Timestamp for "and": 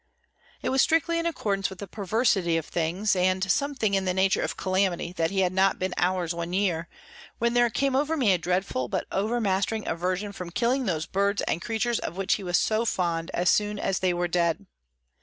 3.15-3.43, 11.43-11.61